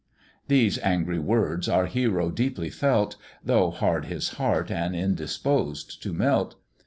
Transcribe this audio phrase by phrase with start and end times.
[0.47, 6.55] These angry words our hero deeply felt, Though hard his heart, and indisposed to melt!